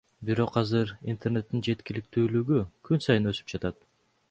Бирок 0.27 0.55
азыр 0.61 0.93
интернеттин 1.13 1.61
жеткиликтүүлүгү 1.69 2.65
күн 2.91 3.07
сайын 3.09 3.33
өсүп 3.35 3.55
жатат. 3.57 3.89